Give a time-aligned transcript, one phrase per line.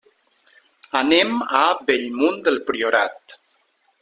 [1.01, 3.39] Anem a Bellmunt del Priorat.